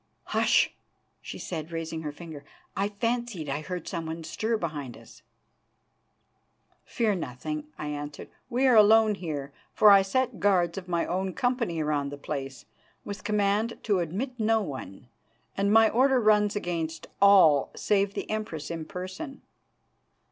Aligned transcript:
"Hush!" 0.33 0.73
she 1.21 1.37
said, 1.37 1.71
raising 1.71 2.01
her 2.01 2.11
finger. 2.11 2.43
"I 2.75 2.89
fancied 2.89 3.47
I 3.47 3.61
heard 3.61 3.87
someone 3.87 4.23
stir 4.23 4.57
behind 4.57 4.97
us." 4.97 5.21
"Fear 6.85 7.13
nothing," 7.17 7.67
I 7.77 7.89
answered. 7.89 8.29
"We 8.49 8.65
are 8.65 8.75
alone 8.75 9.13
here, 9.13 9.53
for 9.75 9.91
I 9.91 10.01
set 10.01 10.39
guards 10.39 10.75
of 10.79 10.87
my 10.87 11.05
own 11.05 11.35
company 11.35 11.81
around 11.83 12.09
the 12.11 12.17
place, 12.17 12.65
with 13.05 13.23
command 13.23 13.77
to 13.83 13.99
admit 13.99 14.39
no 14.39 14.59
one, 14.59 15.07
and 15.55 15.71
my 15.71 15.87
order 15.87 16.19
runs 16.19 16.55
against 16.55 17.05
all 17.21 17.69
save 17.75 18.15
the 18.15 18.27
Empress 18.27 18.71
in 18.71 18.85
person." 18.85 19.43